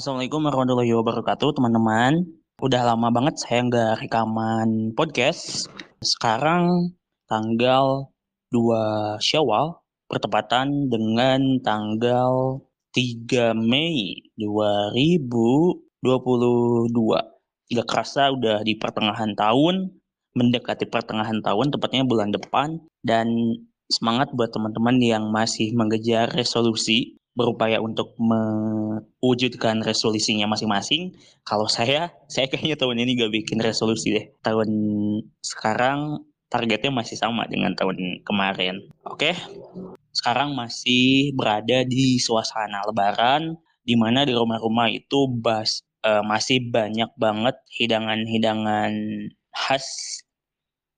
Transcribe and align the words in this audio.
Assalamualaikum 0.00 0.48
warahmatullahi 0.48 0.96
wabarakatuh 0.96 1.60
teman-teman. 1.60 2.24
Udah 2.64 2.88
lama 2.88 3.12
banget 3.12 3.36
saya 3.36 3.68
nggak 3.68 4.00
rekaman 4.00 4.96
podcast. 4.96 5.68
Sekarang 6.00 6.96
tanggal 7.28 8.08
2 8.48 9.20
Syawal 9.20 9.76
bertepatan 10.08 10.88
dengan 10.88 11.60
tanggal 11.60 12.64
3 12.96 13.52
Mei 13.52 14.24
2022. 14.40 15.68
Gak 17.68 17.84
kerasa 17.84 18.32
udah 18.32 18.64
di 18.64 18.80
pertengahan 18.80 19.36
tahun, 19.36 20.00
mendekati 20.32 20.88
pertengahan 20.88 21.44
tahun, 21.44 21.76
tepatnya 21.76 22.08
bulan 22.08 22.32
depan. 22.32 22.80
Dan 23.04 23.28
semangat 23.92 24.32
buat 24.32 24.48
teman-teman 24.48 24.96
yang 24.96 25.28
masih 25.28 25.76
mengejar 25.76 26.32
resolusi 26.32 27.19
berupaya 27.34 27.78
untuk 27.78 28.18
mewujudkan 28.18 29.80
resolusinya 29.86 30.50
masing-masing. 30.50 31.14
Kalau 31.46 31.70
saya, 31.70 32.10
saya 32.26 32.50
kayaknya 32.50 32.76
tahun 32.76 33.02
ini 33.06 33.20
gak 33.20 33.32
bikin 33.32 33.58
resolusi 33.62 34.12
deh. 34.12 34.26
Tahun 34.42 34.68
sekarang 35.40 36.26
targetnya 36.50 36.90
masih 36.90 37.14
sama 37.14 37.46
dengan 37.46 37.78
tahun 37.78 38.26
kemarin. 38.26 38.82
Oke, 39.06 39.38
sekarang 40.10 40.58
masih 40.58 41.30
berada 41.38 41.86
di 41.86 42.18
suasana 42.18 42.82
lebaran, 42.90 43.54
di 43.86 43.94
mana 43.94 44.26
di 44.26 44.34
rumah-rumah 44.34 44.90
itu 44.90 45.30
bas, 45.30 45.86
uh, 46.02 46.26
masih 46.26 46.66
banyak 46.74 47.08
banget 47.14 47.54
hidangan-hidangan 47.78 48.92
khas 49.54 49.86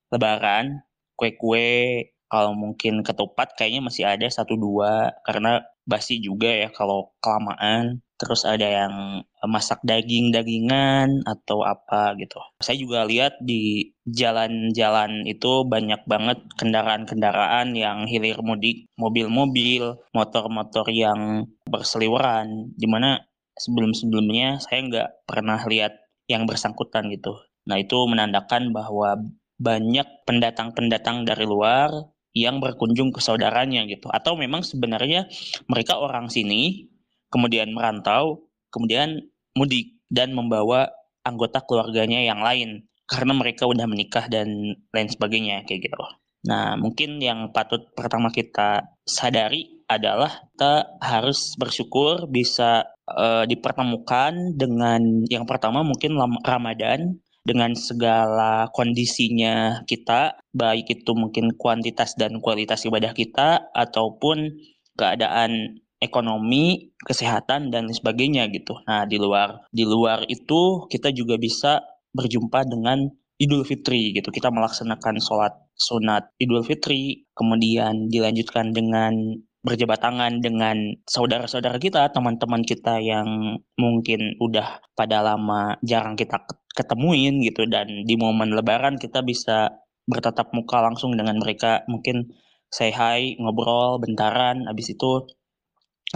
lebaran, 0.09 0.81
kue-kue, 1.17 2.09
kalau 2.33 2.57
mungkin 2.57 3.05
ketupat 3.05 3.53
kayaknya 3.61 3.85
masih 3.85 4.09
ada 4.09 4.25
satu 4.33 4.57
dua 4.57 5.13
karena 5.29 5.61
basi 5.89 6.23
juga 6.23 6.49
ya 6.49 6.69
kalau 6.71 7.11
kelamaan 7.19 8.03
terus 8.23 8.47
ada 8.47 8.63
yang 8.63 9.27
masak 9.43 9.83
daging-dagingan 9.83 11.27
atau 11.27 11.67
apa 11.67 12.15
gitu. 12.23 12.39
Saya 12.63 12.79
juga 12.79 13.03
lihat 13.03 13.43
di 13.43 13.91
jalan-jalan 14.07 15.27
itu 15.27 15.67
banyak 15.67 16.07
banget 16.07 16.39
kendaraan-kendaraan 16.55 17.75
yang 17.75 18.07
hilir 18.07 18.39
mudik, 18.47 18.87
mobil-mobil, 18.95 19.99
motor-motor 20.15 20.87
yang 20.95 21.51
berseliweran, 21.67 22.71
di 22.79 22.87
mana 22.87 23.19
sebelum-sebelumnya 23.59 24.63
saya 24.63 24.87
nggak 24.87 25.09
pernah 25.27 25.59
lihat 25.67 25.99
yang 26.31 26.47
bersangkutan 26.47 27.11
gitu. 27.11 27.35
Nah 27.67 27.83
itu 27.83 27.99
menandakan 28.07 28.71
bahwa 28.71 29.19
banyak 29.59 30.07
pendatang-pendatang 30.27 31.27
dari 31.27 31.47
luar 31.47 31.91
yang 32.33 32.59
berkunjung 32.61 33.13
ke 33.13 33.21
saudaranya 33.21 33.85
gitu 33.85 34.09
atau 34.09 34.37
memang 34.37 34.65
sebenarnya 34.65 35.29
mereka 35.69 36.01
orang 36.01 36.33
sini 36.33 36.89
kemudian 37.29 37.73
merantau 37.77 38.49
kemudian 38.73 39.21
mudik 39.53 40.01
dan 40.09 40.33
membawa 40.33 40.89
anggota 41.25 41.63
keluarganya 41.65 42.25
yang 42.25 42.41
lain 42.41 42.89
karena 43.07 43.33
mereka 43.37 43.69
udah 43.69 43.85
menikah 43.85 44.25
dan 44.33 44.49
lain 44.91 45.09
sebagainya 45.13 45.69
kayak 45.69 45.85
gitu. 45.89 46.01
Nah, 46.49 46.75
mungkin 46.75 47.23
yang 47.23 47.55
patut 47.55 47.93
pertama 47.95 48.33
kita 48.33 48.83
sadari 49.07 49.85
adalah 49.87 50.43
kita 50.55 50.99
harus 50.99 51.55
bersyukur 51.55 52.27
bisa 52.27 52.89
uh, 53.07 53.45
dipertemukan 53.47 54.57
dengan 54.57 55.23
yang 55.29 55.45
pertama 55.45 55.85
mungkin 55.85 56.17
Ramadan 56.43 57.21
dengan 57.43 57.75
segala 57.75 58.71
kondisinya 58.71 59.83
kita, 59.87 60.39
baik 60.55 61.03
itu 61.03 61.11
mungkin 61.15 61.55
kuantitas 61.59 62.15
dan 62.15 62.39
kualitas 62.39 62.87
ibadah 62.87 63.11
kita, 63.15 63.71
ataupun 63.75 64.51
keadaan 64.95 65.83
ekonomi, 66.03 66.91
kesehatan 67.07 67.71
dan 67.71 67.87
sebagainya 67.91 68.51
gitu. 68.51 68.75
Nah, 68.87 69.07
di 69.07 69.23
luar 69.23 69.71
di 69.71 69.87
luar 69.87 70.27
itu 70.27 70.87
kita 70.91 71.15
juga 71.15 71.39
bisa 71.39 71.83
berjumpa 72.15 72.67
dengan 72.67 73.07
Idul 73.39 73.67
Fitri 73.67 74.15
gitu. 74.15 74.31
Kita 74.31 74.51
melaksanakan 74.55 75.19
sholat 75.19 75.55
sunat 75.75 76.31
Idul 76.39 76.63
Fitri, 76.63 77.27
kemudian 77.35 78.07
dilanjutkan 78.07 78.71
dengan 78.71 79.15
berjabat 79.63 80.03
tangan 80.03 80.43
dengan 80.43 80.75
saudara-saudara 81.07 81.79
kita, 81.79 82.11
teman-teman 82.11 82.67
kita 82.67 82.99
yang 82.99 83.59
mungkin 83.79 84.35
udah 84.43 84.83
pada 84.99 85.23
lama 85.23 85.79
jarang 85.87 86.19
kita 86.19 86.43
ketemuin 86.75 87.39
gitu. 87.47 87.67
Dan 87.71 88.03
di 88.03 88.15
momen 88.19 88.53
lebaran 88.53 88.99
kita 88.99 89.23
bisa 89.23 89.71
bertatap 90.11 90.51
muka 90.51 90.83
langsung 90.83 91.15
dengan 91.15 91.39
mereka. 91.39 91.87
Mungkin 91.87 92.27
say 92.75 92.91
hi 92.91 93.39
ngobrol 93.39 94.03
bentaran 94.03 94.67
habis 94.67 94.91
itu 94.91 95.31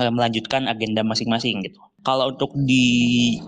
eh, 0.02 0.10
melanjutkan 0.10 0.66
agenda 0.66 1.06
masing-masing 1.06 1.62
gitu. 1.62 1.78
Kalau 2.02 2.34
untuk 2.34 2.50
di 2.58 3.38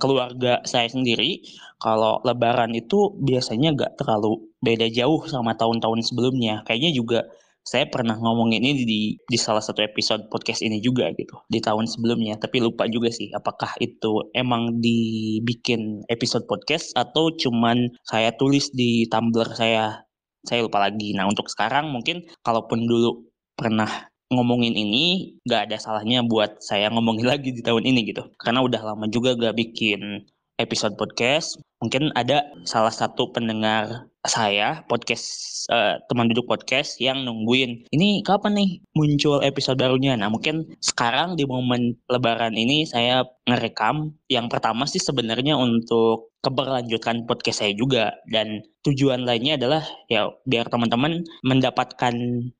keluarga 0.00 0.64
saya 0.64 0.88
sendiri 0.88 1.44
kalau 1.80 2.20
lebaran 2.24 2.72
itu 2.76 3.12
biasanya 3.20 3.72
gak 3.76 3.92
terlalu 4.00 4.52
beda 4.60 4.88
jauh 4.92 5.24
sama 5.28 5.56
tahun-tahun 5.56 6.04
sebelumnya. 6.04 6.60
Kayaknya 6.68 6.90
juga 6.92 7.20
saya 7.70 7.86
pernah 7.86 8.18
ngomongin 8.18 8.66
ini 8.66 8.82
di 8.82 9.00
di 9.14 9.38
salah 9.38 9.62
satu 9.62 9.78
episode 9.86 10.26
podcast 10.26 10.58
ini 10.66 10.82
juga 10.82 11.06
gitu 11.14 11.38
di 11.46 11.62
tahun 11.62 11.86
sebelumnya. 11.86 12.34
Tapi 12.42 12.58
lupa 12.58 12.90
juga 12.90 13.14
sih 13.14 13.30
apakah 13.30 13.78
itu 13.78 14.26
emang 14.34 14.82
dibikin 14.82 16.02
episode 16.10 16.50
podcast 16.50 16.90
atau 16.98 17.30
cuman 17.30 17.86
saya 18.02 18.34
tulis 18.34 18.74
di 18.74 19.06
Tumblr 19.06 19.54
saya. 19.54 20.02
Saya 20.42 20.66
lupa 20.66 20.82
lagi. 20.82 21.14
Nah 21.14 21.30
untuk 21.30 21.46
sekarang 21.46 21.94
mungkin 21.94 22.26
kalaupun 22.42 22.90
dulu 22.90 23.22
pernah 23.54 24.10
ngomongin 24.34 24.74
ini 24.74 25.38
gak 25.46 25.70
ada 25.70 25.76
salahnya 25.78 26.26
buat 26.26 26.58
saya 26.58 26.90
ngomongin 26.90 27.26
lagi 27.32 27.54
di 27.54 27.62
tahun 27.62 27.86
ini 27.86 28.10
gitu. 28.10 28.26
Karena 28.34 28.66
udah 28.66 28.82
lama 28.82 29.06
juga 29.06 29.38
gak 29.38 29.54
bikin 29.54 30.26
episode 30.60 30.94
podcast 31.00 31.56
mungkin 31.80 32.12
ada 32.12 32.44
salah 32.68 32.92
satu 32.92 33.32
pendengar 33.32 34.12
saya 34.28 34.84
podcast 34.84 35.24
uh, 35.72 35.96
teman 36.12 36.28
duduk 36.28 36.44
podcast 36.44 37.00
yang 37.00 37.24
nungguin 37.24 37.88
ini 37.88 38.20
kapan 38.20 38.52
nih 38.52 38.70
muncul 38.92 39.40
episode 39.40 39.80
barunya. 39.80 40.12
Nah 40.12 40.28
mungkin 40.28 40.76
sekarang 40.84 41.40
di 41.40 41.48
momen 41.48 41.96
Lebaran 42.12 42.52
ini 42.52 42.84
saya 42.84 43.24
ngerekam. 43.48 44.12
Yang 44.28 44.46
pertama 44.52 44.84
sih 44.84 45.00
sebenarnya 45.00 45.56
untuk 45.56 46.36
keberlanjutan 46.44 47.24
podcast 47.24 47.64
saya 47.64 47.72
juga 47.72 48.12
dan 48.28 48.60
tujuan 48.84 49.24
lainnya 49.24 49.56
adalah 49.56 49.84
ya 50.08 50.28
biar 50.44 50.68
teman-teman 50.68 51.24
mendapatkan 51.44 52.14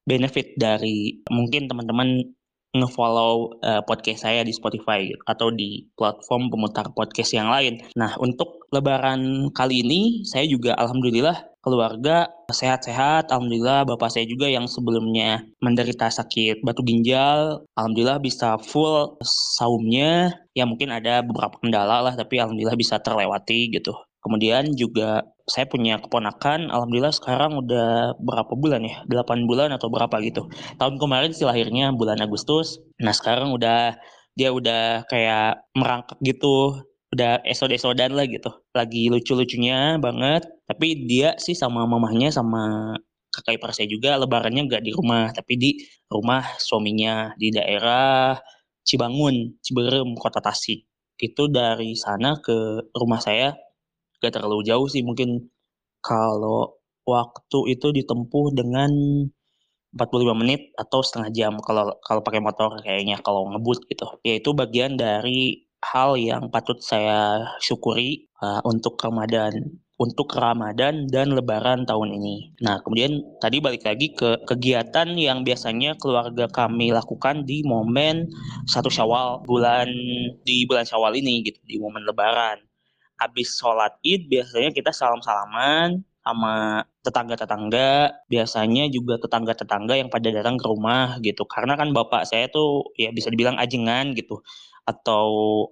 benefit 0.05 0.57
dari 0.57 1.21
mungkin 1.29 1.69
teman-teman 1.69 2.25
ngefollow 2.71 3.59
uh, 3.67 3.83
podcast 3.83 4.23
saya 4.27 4.47
di 4.47 4.55
Spotify 4.55 5.11
atau 5.27 5.51
di 5.51 5.91
platform 5.99 6.51
pemutar 6.55 6.87
podcast 6.95 7.35
yang 7.35 7.51
lain. 7.51 7.83
Nah, 7.99 8.15
untuk 8.23 8.67
lebaran 8.71 9.51
kali 9.51 9.83
ini 9.83 10.23
saya 10.23 10.47
juga 10.47 10.79
alhamdulillah 10.79 11.51
keluarga 11.61 12.31
sehat-sehat. 12.49 13.29
Alhamdulillah 13.31 13.85
bapak 13.85 14.11
saya 14.11 14.27
juga 14.27 14.49
yang 14.49 14.65
sebelumnya 14.71 15.45
menderita 15.61 16.09
sakit 16.09 16.65
batu 16.65 16.81
ginjal, 16.87 17.65
alhamdulillah 17.77 18.19
bisa 18.23 18.57
full 18.63 19.19
saumnya. 19.59 20.35
Ya 20.57 20.67
mungkin 20.67 20.91
ada 20.91 21.23
beberapa 21.23 21.59
kendala 21.63 22.03
lah, 22.03 22.15
tapi 22.19 22.43
alhamdulillah 22.43 22.79
bisa 22.79 22.99
terlewati 22.99 23.71
gitu. 23.71 23.95
Kemudian 24.21 24.77
juga 24.77 25.25
saya 25.49 25.65
punya 25.67 25.99
keponakan, 25.99 26.69
alhamdulillah 26.69 27.13
sekarang 27.17 27.57
udah 27.57 28.15
berapa 28.21 28.53
bulan 28.55 28.85
ya? 28.85 29.03
8 29.09 29.49
bulan 29.49 29.73
atau 29.73 29.89
berapa 29.89 30.13
gitu. 30.23 30.47
Tahun 30.77 30.95
kemarin 31.01 31.33
sih 31.33 31.49
lahirnya 31.49 31.91
bulan 31.97 32.21
Agustus. 32.21 32.79
Nah 33.01 33.17
sekarang 33.17 33.51
udah 33.57 33.97
dia 34.39 34.55
udah 34.55 35.05
kayak 35.11 35.67
merangkak 35.75 36.17
gitu 36.23 36.79
udah 37.11 37.43
esod-esodan 37.43 38.15
lah 38.15 38.23
gitu 38.31 38.51
lagi 38.71 39.11
lucu-lucunya 39.11 39.99
banget 39.99 40.47
tapi 40.71 41.11
dia 41.11 41.35
sih 41.43 41.59
sama 41.59 41.83
mamahnya 41.83 42.31
sama 42.31 42.95
kakak 43.35 43.59
ipar 43.59 43.75
saya 43.75 43.91
juga 43.91 44.15
lebarannya 44.15 44.71
nggak 44.71 44.83
di 44.87 44.95
rumah 44.95 45.35
tapi 45.35 45.59
di 45.59 45.71
rumah 46.07 46.47
suaminya 46.63 47.35
di 47.35 47.51
daerah 47.51 48.39
Cibangun 48.87 49.59
Ciberem 49.59 50.15
kota 50.15 50.39
Tasik 50.39 50.87
itu 51.21 51.43
dari 51.51 51.99
sana 51.99 52.39
ke 52.39 52.91
rumah 52.95 53.19
saya 53.19 53.59
gak 54.23 54.33
terlalu 54.37 54.63
jauh 54.69 54.87
sih 54.87 55.03
mungkin 55.03 55.51
kalau 56.05 56.81
waktu 57.05 57.59
itu 57.75 57.93
ditempuh 57.93 58.55
dengan 58.55 58.91
45 59.91 60.41
menit 60.41 60.71
atau 60.79 61.03
setengah 61.03 61.31
jam 61.35 61.53
kalau 61.59 61.99
kalau 62.07 62.23
pakai 62.23 62.39
motor 62.39 62.79
kayaknya 62.79 63.19
kalau 63.27 63.51
ngebut 63.51 63.91
gitu 63.91 64.07
ya 64.23 64.39
itu 64.39 64.55
bagian 64.55 64.95
dari 64.95 65.67
hal 65.83 66.15
yang 66.15 66.53
patut 66.53 66.79
saya 66.79 67.43
syukuri 67.59 68.31
uh, 68.39 68.63
untuk 68.63 68.95
Ramadan 69.03 69.81
untuk 70.01 70.33
Ramadan 70.33 71.05
dan 71.13 71.37
Lebaran 71.37 71.85
tahun 71.85 72.17
ini. 72.17 72.57
Nah, 72.65 72.81
kemudian 72.81 73.21
tadi 73.37 73.61
balik 73.61 73.85
lagi 73.85 74.17
ke 74.17 74.49
kegiatan 74.49 75.13
yang 75.13 75.45
biasanya 75.45 75.93
keluarga 76.01 76.49
kami 76.49 76.89
lakukan 76.89 77.45
di 77.45 77.61
momen 77.69 78.25
satu 78.65 78.89
Syawal 78.89 79.45
bulan 79.45 79.93
di 80.49 80.65
bulan 80.65 80.89
Syawal 80.89 81.21
ini 81.21 81.45
gitu 81.45 81.61
di 81.69 81.77
momen 81.77 82.09
Lebaran. 82.09 82.70
Habis 83.21 83.61
sholat 83.61 83.93
Id 84.01 84.33
biasanya 84.33 84.73
kita 84.73 84.91
salam-salaman, 84.97 86.01
sama 86.21 86.85
tetangga-tetangga, 87.01 88.13
biasanya 88.29 88.93
juga 88.93 89.17
tetangga-tetangga 89.17 89.97
yang 89.97 90.13
pada 90.13 90.29
datang 90.29 90.61
ke 90.61 90.67
rumah 90.69 91.17
gitu. 91.25 91.49
Karena 91.49 91.75
kan 91.81 91.91
bapak 91.97 92.29
saya 92.29 92.47
tuh 92.53 92.93
ya 93.01 93.09
bisa 93.11 93.33
dibilang 93.33 93.57
ajengan 93.57 94.13
gitu. 94.13 94.45
Atau 94.85 95.27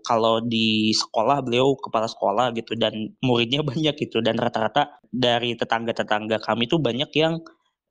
kalau 0.05 0.41
di 0.45 0.93
sekolah 0.97 1.45
beliau 1.45 1.77
kepala 1.77 2.09
sekolah 2.09 2.56
gitu 2.56 2.75
dan 2.81 3.12
muridnya 3.21 3.61
banyak 3.71 3.94
gitu 4.01 4.25
dan 4.25 4.41
rata-rata 4.41 4.99
dari 5.12 5.53
tetangga-tetangga 5.56 6.41
kami 6.41 6.65
tuh 6.69 6.81
banyak 6.81 7.11
yang 7.17 7.41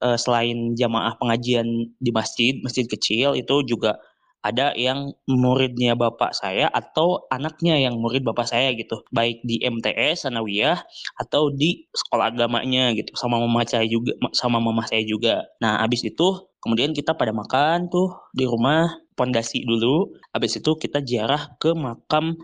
uh, 0.02 0.18
selain 0.18 0.74
jamaah 0.74 1.14
pengajian 1.22 1.94
di 2.02 2.12
masjid, 2.14 2.58
masjid 2.66 2.86
kecil 2.90 3.38
itu 3.38 3.62
juga 3.70 4.02
ada 4.46 4.72
yang 4.78 5.12
muridnya 5.28 5.98
bapak 5.98 6.32
saya 6.32 6.70
atau 6.70 7.26
anaknya 7.34 7.78
yang 7.82 7.98
murid 7.98 8.22
bapak 8.24 8.48
saya 8.48 8.72
gitu. 8.78 9.02
Baik 9.10 9.42
di 9.44 9.60
MTS 9.62 10.30
Sanawiyah 10.30 10.80
atau 11.20 11.50
di 11.52 11.90
sekolah 11.92 12.32
agamanya 12.32 12.94
gitu. 12.94 13.12
Sama 13.18 13.42
mama 13.42 13.66
saya 13.66 13.86
juga 13.90 14.14
sama 14.32 14.62
mama 14.62 14.86
saya 14.86 15.04
juga. 15.04 15.44
Nah 15.60 15.82
abis 15.84 16.06
itu 16.08 16.48
kemudian 16.62 16.94
kita 16.94 17.18
pada 17.18 17.34
makan 17.34 17.90
tuh 17.92 18.14
di 18.32 18.46
rumah 18.48 18.94
pondasi 19.18 19.66
dulu. 19.66 20.14
Abis 20.32 20.62
itu 20.62 20.78
kita 20.78 21.02
ziarah 21.04 21.58
ke 21.58 21.74
makam 21.74 22.38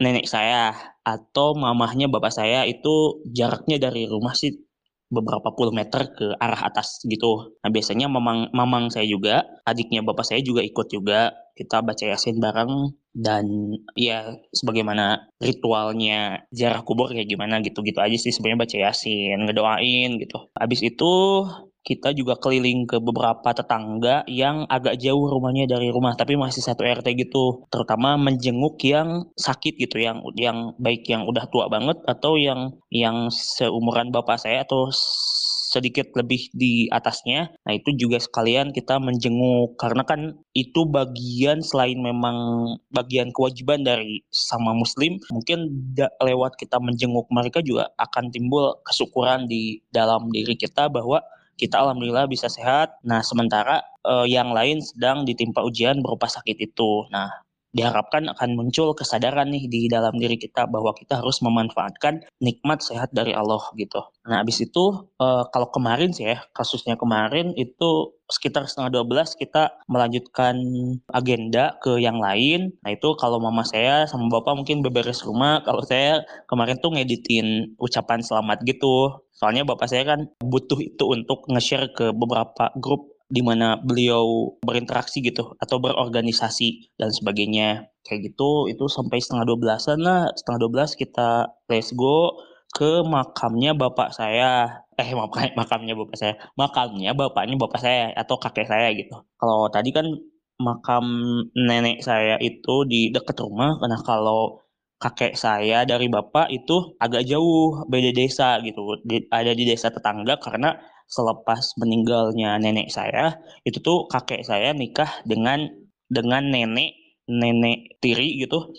nenek 0.00 0.28
saya 0.28 0.76
atau 1.02 1.56
mamahnya 1.56 2.06
bapak 2.12 2.32
saya. 2.32 2.68
Itu 2.68 3.24
jaraknya 3.26 3.80
dari 3.80 4.04
rumah 4.06 4.36
sih 4.36 4.69
beberapa 5.10 5.50
puluh 5.52 5.74
meter 5.74 6.14
ke 6.14 6.26
arah 6.38 6.70
atas 6.70 7.02
gitu. 7.04 7.52
Nah 7.60 7.70
biasanya 7.74 8.06
mamang 8.06 8.48
mamang 8.54 8.88
saya 8.94 9.04
juga, 9.04 9.42
adiknya 9.66 10.00
bapak 10.06 10.24
saya 10.24 10.40
juga 10.40 10.62
ikut 10.62 10.86
juga. 10.88 11.34
Kita 11.58 11.84
baca 11.84 12.04
yasin 12.08 12.40
bareng 12.40 12.96
dan 13.12 13.44
ya 13.92 14.32
sebagaimana 14.54 15.28
ritualnya 15.42 16.46
jarah 16.54 16.80
kubur 16.86 17.12
kayak 17.12 17.28
gimana 17.28 17.60
gitu-gitu 17.60 18.00
aja 18.00 18.16
sih 18.16 18.32
sebenarnya 18.32 18.64
baca 18.64 18.76
yasin, 18.88 19.36
ngedoain 19.44 20.16
gitu. 20.22 20.48
Habis 20.56 20.80
itu 20.80 21.12
kita 21.80 22.12
juga 22.12 22.36
keliling 22.36 22.84
ke 22.84 23.00
beberapa 23.00 23.56
tetangga 23.56 24.22
yang 24.28 24.68
agak 24.68 25.00
jauh 25.00 25.32
rumahnya 25.32 25.64
dari 25.64 25.88
rumah 25.88 26.12
tapi 26.12 26.36
masih 26.36 26.60
satu 26.60 26.84
RT 26.84 27.16
gitu 27.16 27.64
terutama 27.72 28.20
menjenguk 28.20 28.76
yang 28.84 29.32
sakit 29.34 29.80
gitu 29.80 29.96
yang 29.96 30.20
yang 30.36 30.76
baik 30.76 31.08
yang 31.08 31.24
udah 31.24 31.48
tua 31.48 31.72
banget 31.72 31.96
atau 32.04 32.36
yang 32.36 32.76
yang 32.92 33.32
seumuran 33.32 34.12
bapak 34.12 34.36
saya 34.36 34.62
atau 34.68 34.92
sedikit 35.70 36.10
lebih 36.18 36.50
di 36.50 36.90
atasnya. 36.90 37.54
Nah, 37.62 37.72
itu 37.78 37.94
juga 37.94 38.18
sekalian 38.18 38.74
kita 38.74 38.98
menjenguk 38.98 39.78
karena 39.78 40.02
kan 40.02 40.34
itu 40.50 40.82
bagian 40.90 41.62
selain 41.62 42.02
memang 42.02 42.66
bagian 42.90 43.30
kewajiban 43.30 43.86
dari 43.86 44.26
sama 44.34 44.74
muslim, 44.74 45.22
mungkin 45.30 45.70
lewat 46.18 46.58
kita 46.58 46.82
menjenguk 46.82 47.30
mereka 47.30 47.62
juga 47.62 47.86
akan 48.02 48.34
timbul 48.34 48.82
kesyukuran 48.82 49.46
di 49.46 49.78
dalam 49.94 50.26
diri 50.34 50.58
kita 50.58 50.90
bahwa 50.90 51.22
kita 51.60 51.76
alhamdulillah 51.76 52.24
bisa 52.24 52.48
sehat. 52.48 52.96
Nah, 53.04 53.20
sementara 53.20 53.84
uh, 54.08 54.24
yang 54.24 54.56
lain 54.56 54.80
sedang 54.80 55.28
ditimpa 55.28 55.60
ujian 55.60 56.00
berupa 56.00 56.24
sakit 56.24 56.56
itu. 56.56 57.04
Nah, 57.12 57.28
diharapkan 57.70 58.26
akan 58.30 58.58
muncul 58.58 58.92
kesadaran 58.98 59.50
nih 59.50 59.70
di 59.70 59.80
dalam 59.86 60.14
diri 60.18 60.34
kita 60.36 60.66
bahwa 60.66 60.90
kita 60.94 61.22
harus 61.22 61.38
memanfaatkan 61.42 62.26
nikmat 62.42 62.82
sehat 62.82 63.14
dari 63.14 63.30
Allah 63.30 63.62
gitu. 63.78 64.02
Nah, 64.26 64.42
habis 64.42 64.62
itu 64.62 65.10
uh, 65.22 65.46
kalau 65.54 65.70
kemarin 65.70 66.10
sih 66.10 66.34
ya, 66.34 66.42
kasusnya 66.50 66.98
kemarin 66.98 67.54
itu 67.54 68.14
sekitar 68.30 68.70
setengah 68.70 69.02
12 69.02 69.42
kita 69.42 69.74
melanjutkan 69.90 70.54
agenda 71.10 71.74
ke 71.82 71.98
yang 71.98 72.22
lain. 72.22 72.70
Nah, 72.86 72.94
itu 72.94 73.18
kalau 73.18 73.42
mama 73.42 73.66
saya 73.66 74.06
sama 74.06 74.30
bapak 74.30 74.54
mungkin 74.54 74.86
beberes 74.86 75.26
rumah, 75.26 75.62
kalau 75.66 75.82
saya 75.82 76.22
kemarin 76.46 76.78
tuh 76.78 76.94
ngeditin 76.94 77.74
ucapan 77.82 78.22
selamat 78.22 78.62
gitu. 78.66 79.26
Soalnya 79.34 79.66
bapak 79.66 79.90
saya 79.90 80.04
kan 80.04 80.30
butuh 80.38 80.78
itu 80.78 81.04
untuk 81.10 81.48
nge-share 81.50 81.90
ke 81.90 82.14
beberapa 82.14 82.70
grup 82.78 83.09
di 83.30 83.40
mana 83.46 83.78
beliau 83.78 84.58
berinteraksi 84.66 85.22
gitu 85.22 85.54
atau 85.62 85.78
berorganisasi 85.78 86.98
dan 86.98 87.14
sebagainya. 87.14 87.86
Kayak 88.02 88.34
gitu 88.34 88.66
itu 88.66 88.84
sampai 88.90 89.22
setengah 89.22 89.46
dua 89.46 89.58
belasan 89.62 90.02
lah. 90.02 90.28
Setengah 90.34 90.66
dua 90.66 90.70
belas 90.74 90.90
kita 90.98 91.46
let's 91.70 91.94
go 91.94 92.34
ke 92.74 93.06
makamnya 93.06 93.72
bapak 93.78 94.10
saya. 94.10 94.82
Eh 94.98 95.14
makam 95.20 95.54
makamnya 95.54 95.94
bapak 95.94 96.16
saya. 96.18 96.34
Makamnya 96.58 97.10
bapaknya 97.14 97.54
bapak 97.56 97.80
saya 97.80 98.10
atau 98.18 98.36
kakek 98.42 98.66
saya 98.66 98.90
gitu. 98.98 99.14
Kalau 99.38 99.70
tadi 99.70 99.94
kan 99.94 100.06
makam 100.60 101.04
nenek 101.56 102.02
saya 102.04 102.36
itu 102.42 102.84
di 102.90 103.14
dekat 103.14 103.38
rumah. 103.40 103.78
Karena 103.78 103.98
kalau 104.02 104.58
kakek 105.00 105.32
saya 105.34 105.88
dari 105.88 106.06
bapak 106.12 106.52
itu 106.52 106.94
agak 107.00 107.24
jauh 107.24 107.88
beda 107.88 108.12
desa 108.12 108.60
gitu. 108.60 109.00
Di, 109.02 109.24
ada 109.32 109.56
di 109.56 109.64
desa 109.64 109.88
tetangga 109.88 110.36
karena 110.36 110.76
selepas 111.10 111.74
meninggalnya 111.80 112.60
nenek 112.62 112.92
saya 112.92 113.34
itu 113.66 113.82
tuh 113.82 114.06
kakek 114.06 114.46
saya 114.46 114.70
nikah 114.76 115.10
dengan 115.26 115.66
dengan 116.06 116.46
nenek 116.46 116.94
nenek 117.26 117.98
tiri 117.98 118.38
gitu 118.44 118.70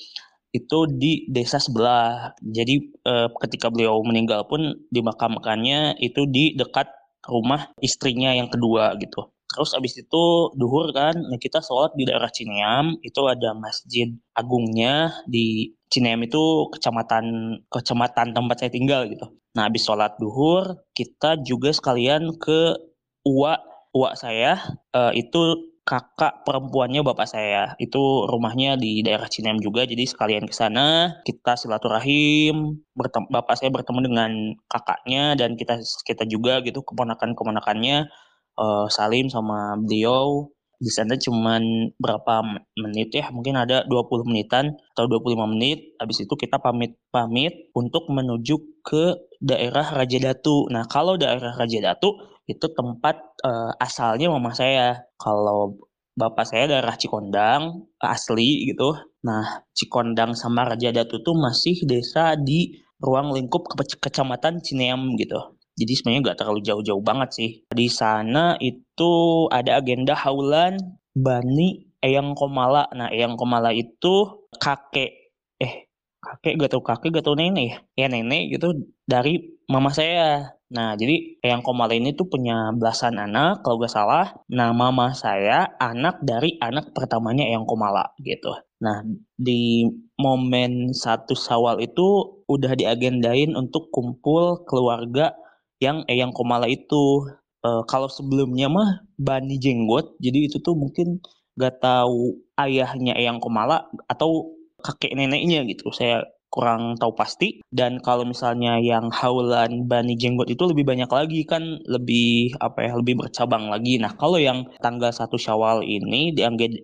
itu 0.52 0.78
di 0.92 1.26
desa 1.32 1.58
sebelah. 1.58 2.36
Jadi 2.44 2.76
eh, 3.08 3.28
ketika 3.48 3.72
beliau 3.72 4.04
meninggal 4.04 4.46
pun 4.46 4.62
dimakamkannya 4.92 5.98
itu 6.00 6.28
di 6.28 6.54
dekat 6.60 6.88
rumah 7.26 7.72
istrinya 7.80 8.36
yang 8.36 8.52
kedua 8.52 8.94
gitu. 9.00 9.32
Terus 9.52 9.76
abis 9.76 10.00
itu 10.00 10.24
duhur 10.56 10.96
kan 10.96 11.16
nah 11.16 11.40
kita 11.40 11.60
sholat 11.60 11.92
di 12.00 12.08
daerah 12.08 12.32
Cineam 12.32 12.96
itu 13.04 13.22
ada 13.28 13.52
masjid 13.56 14.08
agungnya 14.32 15.12
di 15.28 15.76
Cineam 15.92 16.24
itu 16.24 16.72
kecamatan 16.72 17.60
kecamatan 17.68 18.32
tempat 18.32 18.56
saya 18.64 18.72
tinggal 18.72 19.12
gitu. 19.12 19.28
Nah, 19.52 19.68
habis 19.68 19.84
sholat 19.84 20.16
duhur, 20.16 20.80
kita 20.96 21.36
juga 21.44 21.76
sekalian 21.76 22.40
ke 22.40 22.80
uak 23.28 23.60
uak 23.92 24.14
saya, 24.16 24.56
uh, 24.96 25.12
itu 25.12 25.68
kakak 25.84 26.48
perempuannya 26.48 27.04
bapak 27.04 27.28
saya. 27.28 27.76
Itu 27.76 28.24
rumahnya 28.32 28.80
di 28.80 29.04
daerah 29.04 29.28
Cinem 29.28 29.60
juga, 29.60 29.84
jadi 29.84 30.08
sekalian 30.08 30.48
ke 30.48 30.56
sana, 30.56 31.20
kita 31.28 31.60
silaturahim, 31.60 32.80
bertem 32.96 33.28
bapak 33.28 33.60
saya 33.60 33.68
bertemu 33.76 34.00
dengan 34.08 34.32
kakaknya, 34.72 35.36
dan 35.36 35.60
kita 35.60 35.84
kita 36.08 36.24
juga 36.24 36.64
gitu, 36.64 36.80
keponakan-keponakannya, 36.88 38.08
uh, 38.56 38.88
salim 38.88 39.28
sama 39.28 39.76
beliau, 39.76 40.48
di 40.82 40.90
sana 40.90 41.14
cuman 41.14 41.94
berapa 42.02 42.42
menit 42.74 43.14
ya 43.14 43.30
mungkin 43.30 43.54
ada 43.54 43.86
20 43.86 44.26
menitan 44.26 44.74
atau 44.98 45.06
25 45.06 45.54
menit. 45.54 45.94
Habis 46.02 46.26
itu 46.26 46.34
kita 46.34 46.58
pamit-pamit 46.58 47.70
untuk 47.78 48.10
menuju 48.10 48.82
ke 48.82 49.14
daerah 49.38 49.94
Raja 49.94 50.18
Datu. 50.18 50.66
Nah 50.74 50.90
kalau 50.90 51.22
daerah 51.22 51.54
Raja 51.54 51.78
Datu 51.94 52.18
itu 52.50 52.66
tempat 52.74 53.22
uh, 53.46 53.78
asalnya 53.78 54.34
mama 54.34 54.58
saya. 54.58 55.06
Kalau 55.22 55.78
bapak 56.18 56.50
saya 56.50 56.66
daerah 56.66 56.98
Cikondang 56.98 57.86
asli 58.02 58.66
gitu. 58.74 58.98
Nah 59.22 59.62
Cikondang 59.78 60.34
sama 60.34 60.66
Raja 60.66 60.90
Datu 60.90 61.22
tuh 61.22 61.38
masih 61.38 61.86
desa 61.86 62.34
di 62.34 62.74
ruang 62.98 63.38
lingkup 63.38 63.70
ke 63.70 64.02
kecamatan 64.02 64.66
Cineam 64.66 65.14
gitu 65.14 65.61
jadi 65.82 65.94
sebenarnya 65.98 66.22
nggak 66.30 66.38
terlalu 66.38 66.62
jauh-jauh 66.62 67.02
banget 67.02 67.30
sih. 67.34 67.50
Di 67.74 67.90
sana 67.90 68.54
itu 68.62 69.46
ada 69.50 69.82
agenda 69.82 70.14
haulan 70.14 70.78
Bani 71.18 71.90
Eyang 72.02 72.38
Komala. 72.38 72.90
Nah, 72.94 73.10
Eyang 73.10 73.38
Komala 73.38 73.74
itu 73.74 74.46
kakek 74.58 75.34
eh 75.62 75.90
kakek 76.22 76.54
gak 76.58 76.72
tau 76.74 76.82
kakek 76.86 77.10
gak 77.18 77.26
tau 77.26 77.38
nenek 77.38 77.66
ya. 77.66 77.78
Ya 78.06 78.08
nenek 78.10 78.58
gitu 78.58 78.90
dari 79.06 79.62
mama 79.70 79.94
saya. 79.94 80.58
Nah, 80.72 80.96
jadi 80.96 81.38
Eyang 81.44 81.62
Komala 81.62 81.94
ini 81.94 82.16
tuh 82.16 82.32
punya 82.32 82.72
belasan 82.74 83.22
anak 83.22 83.62
kalau 83.62 83.78
gak 83.84 83.94
salah. 83.94 84.34
Nah, 84.50 84.74
mama 84.74 85.14
saya 85.14 85.68
anak 85.78 86.24
dari 86.26 86.58
anak 86.58 86.96
pertamanya 86.96 87.46
Eyang 87.46 87.70
Komala 87.70 88.16
gitu. 88.24 88.56
Nah, 88.82 89.06
di 89.38 89.86
momen 90.18 90.90
satu 90.90 91.38
sawal 91.38 91.86
itu 91.86 92.42
udah 92.50 92.74
diagendain 92.74 93.54
untuk 93.54 93.94
kumpul 93.94 94.66
keluarga 94.66 95.38
yang 95.82 96.06
Eyang 96.08 96.32
Komala 96.32 96.70
itu. 96.70 97.28
Uh, 97.62 97.86
kalau 97.86 98.10
sebelumnya 98.10 98.74
mah 98.74 99.06
Bani 99.22 99.62
Jenggot 99.62 100.18
jadi 100.18 100.50
itu 100.50 100.58
tuh 100.66 100.74
mungkin 100.74 101.22
gak 101.62 101.78
tahu 101.78 102.42
ayahnya 102.58 103.14
Eyang 103.14 103.38
Komala 103.38 103.86
atau 104.10 104.58
kakek 104.82 105.14
neneknya 105.14 105.62
gitu. 105.70 105.94
Saya 105.94 106.26
kurang 106.52 107.00
tahu 107.00 107.16
pasti. 107.16 107.64
Dan 107.72 108.04
kalau 108.04 108.28
misalnya 108.28 108.78
yang 108.82 109.08
Haulan 109.10 109.88
Bani 109.88 110.20
Jenggot 110.20 110.52
itu 110.52 110.68
lebih 110.68 110.84
banyak 110.84 111.08
lagi 111.08 111.48
kan 111.48 111.64
lebih 111.88 112.58
apa 112.60 112.92
ya 112.92 112.92
lebih 113.00 113.24
bercabang 113.24 113.72
lagi. 113.72 113.98
Nah 113.98 114.14
kalau 114.20 114.38
yang 114.38 114.68
tanggal 114.84 115.10
satu 115.16 115.40
Syawal 115.40 115.88
ini 115.88 116.36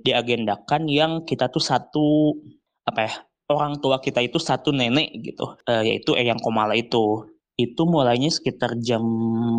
diagendakan 0.05 0.87
yang 0.87 1.27
kita 1.27 1.51
tuh 1.51 1.61
satu 1.61 2.37
apa 2.87 2.99
ya 3.03 3.13
orang 3.51 3.83
tua 3.83 3.99
kita 3.99 4.23
itu 4.23 4.39
satu 4.39 4.71
nenek 4.71 5.11
gitu. 5.19 5.59
Uh, 5.67 5.83
yaitu 5.83 6.15
Eyang 6.15 6.39
Komala 6.39 6.73
itu 6.73 7.27
itu 7.57 7.89
mulainya 7.89 8.29
sekitar 8.29 8.77
jam 8.85 9.01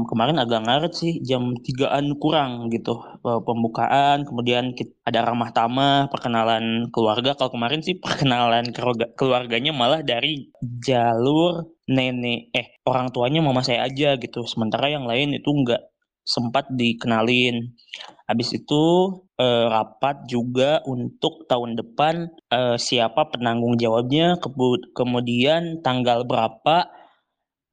kemarin 0.07 0.38
agak 0.38 0.62
ngaret 0.62 0.95
sih 0.95 1.19
jam 1.19 1.59
tigaan 1.67 2.14
kurang 2.23 2.71
gitu. 2.71 2.95
Pembukaan 3.26 4.23
kemudian 4.23 4.71
ada 5.02 5.26
ramah 5.26 5.50
tamah 5.50 6.07
perkenalan 6.07 6.95
keluarga. 6.95 7.35
Kalau 7.35 7.50
kemarin 7.50 7.83
sih 7.83 7.99
perkenalan 7.99 8.71
keluarganya 9.19 9.75
malah 9.75 10.07
dari 10.07 10.47
jalur 10.62 11.75
nenek 11.90 12.55
eh 12.55 12.78
orang 12.87 13.11
tuanya 13.11 13.43
mama 13.43 13.67
saya 13.67 13.83
aja 13.90 14.14
gitu. 14.14 14.47
Sementara 14.47 14.87
yang 14.87 15.02
lain 15.02 15.35
itu 15.35 15.50
nggak 15.50 15.83
sempat 16.23 16.71
dikenalin. 16.71 17.75
Habis 18.31 18.62
itu 18.62 18.83
eh, 19.43 19.67
rapat 19.67 20.23
juga 20.31 20.87
untuk 20.87 21.50
tahun 21.50 21.75
depan 21.75 22.31
eh, 22.55 22.76
siapa 22.78 23.26
penanggung 23.35 23.75
jawabnya 23.75 24.38
kemudian 24.95 25.83
tanggal 25.83 26.23
berapa 26.23 26.98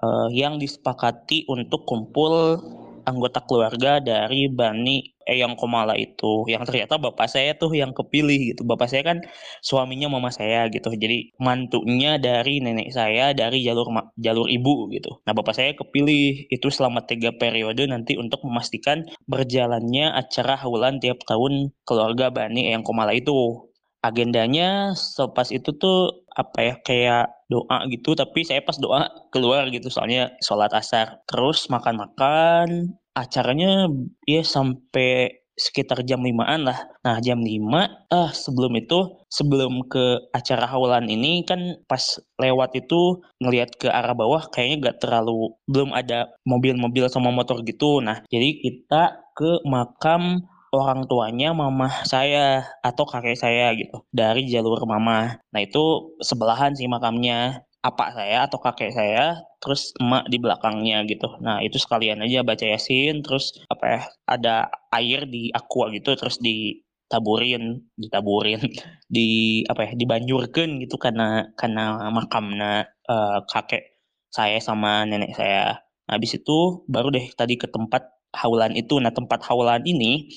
eh, 0.04 0.28
yang 0.36 0.58
disepakati 0.60 1.48
untuk 1.48 1.86
kumpul 1.88 2.60
anggota 3.06 3.40
keluarga 3.46 4.02
dari 4.02 4.50
Bani 4.50 5.16
Eyang 5.25 5.58
Komala 5.58 5.94
itu. 5.98 6.46
Yang 6.50 6.70
ternyata 6.70 6.98
bapak 7.02 7.30
saya 7.30 7.58
tuh 7.58 7.74
yang 7.74 7.94
kepilih 7.94 8.54
gitu. 8.54 8.62
Bapak 8.66 8.90
saya 8.90 9.06
kan 9.06 9.22
suaminya 9.62 10.10
mama 10.10 10.30
saya 10.34 10.70
gitu. 10.70 10.94
Jadi 10.94 11.34
mantunya 11.42 12.18
dari 12.22 12.62
nenek 12.62 12.94
saya 12.94 13.34
dari 13.34 13.62
jalur 13.66 13.90
jalur 14.18 14.50
ibu 14.50 14.90
gitu. 14.94 15.22
Nah 15.25 15.34
bapak 15.34 15.54
saya 15.58 15.72
kepilih. 15.78 16.50
Itu 16.50 16.70
selama 16.70 17.06
tiga 17.06 17.34
periode 17.34 17.86
nanti 17.90 18.18
untuk 18.18 18.42
memastikan 18.46 19.06
berjalannya 19.30 20.14
acara 20.14 20.58
haulan 20.62 21.02
tiap 21.02 21.22
tahun 21.25 21.74
keluarga 21.86 22.30
Bani 22.34 22.70
Eyang 22.70 22.86
Komala 22.86 23.14
itu. 23.14 23.70
Agendanya 24.06 24.94
selepas 24.94 25.50
itu 25.50 25.74
tuh 25.82 26.25
apa 26.36 26.60
ya 26.60 26.74
kayak 26.84 27.25
doa 27.48 27.88
gitu 27.92 28.12
tapi 28.13 28.44
saya 28.44 28.60
pas 28.62 28.75
doa 28.75 29.08
keluar 29.32 29.68
gitu 29.72 29.88
soalnya 29.88 30.36
sholat 30.44 30.72
asar 30.75 31.24
terus 31.30 31.72
makan-makan 31.72 32.96
acaranya 33.15 33.88
ya 34.27 34.44
sampai 34.44 35.46
sekitar 35.56 36.04
jam 36.04 36.20
limaan 36.20 36.68
lah. 36.68 36.75
Nah 37.08 37.18
jam 37.24 37.39
lima, 37.39 37.88
ah 38.12 38.30
sebelum 38.36 38.75
itu, 38.75 39.24
sebelum 39.32 39.88
ke 39.88 40.20
acara 40.36 40.68
haulan 40.68 41.08
ini 41.08 41.48
kan 41.48 41.80
pas 41.88 42.20
lewat 42.39 42.75
itu 42.75 43.24
ngelihat 43.39 43.72
ke 43.80 43.88
arah 43.88 44.12
bawah 44.12 44.51
kayaknya 44.51 44.92
gak 44.92 45.08
terlalu, 45.08 45.56
belum 45.72 45.96
ada 45.96 46.27
mobil-mobil 46.44 47.08
sama 47.08 47.32
motor 47.32 47.63
gitu. 47.63 48.04
Nah 48.04 48.22
jadi 48.27 48.60
kita 48.60 49.04
ke 49.36 49.63
makam 49.63 50.44
orang 50.75 51.08
tuanya 51.08 51.55
mama 51.55 51.88
saya 52.03 52.67
atau 52.84 53.08
kakek 53.08 53.39
saya 53.39 53.72
gitu 53.79 54.03
dari 54.12 54.46
jalur 54.51 54.84
mama. 54.84 55.39
Nah 55.53 55.62
itu 55.63 56.15
sebelahan 56.20 56.75
sih 56.75 56.91
makamnya 56.91 57.65
apa 57.86 58.10
saya 58.17 58.50
atau 58.50 58.58
kakek 58.58 58.98
saya 58.98 59.46
terus 59.62 59.94
emak 60.01 60.25
di 60.25 60.41
belakangnya 60.41 61.05
gitu 61.05 61.29
nah 61.38 61.62
itu 61.62 61.77
sekalian 61.77 62.25
aja 62.25 62.41
baca 62.41 62.65
yasin 62.65 63.22
terus 63.22 63.53
apa 63.70 63.86
ya 63.86 64.01
ada 64.25 64.55
air 64.89 65.29
di 65.29 65.53
aqua 65.53 65.94
gitu 65.94 66.17
terus 66.17 66.41
ditaburin 66.41 67.86
ditaburin 67.94 68.65
di 69.15 69.62
apa 69.70 69.86
ya 69.86 69.91
dibanjurkan 69.94 70.82
gitu 70.82 70.98
karena 70.98 71.53
karena 71.53 72.10
makamnya 72.10 72.89
uh, 73.05 73.46
kakek 73.46 74.01
saya 74.34 74.58
sama 74.58 75.05
nenek 75.05 75.38
saya 75.38 75.77
nah, 76.10 76.17
habis 76.17 76.41
itu 76.41 76.82
baru 76.89 77.13
deh 77.13 77.29
tadi 77.38 77.53
ke 77.53 77.70
tempat 77.70 78.14
haulan 78.36 78.75
itu. 78.75 79.00
Nah 79.00 79.12
tempat 79.15 79.42
haulan 79.48 79.82
ini 79.88 80.30